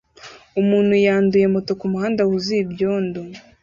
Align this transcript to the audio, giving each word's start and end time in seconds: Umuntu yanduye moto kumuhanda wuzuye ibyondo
Umuntu 0.61 0.93
yanduye 1.05 1.45
moto 1.53 1.71
kumuhanda 1.79 2.21
wuzuye 2.27 2.61
ibyondo 2.65 3.21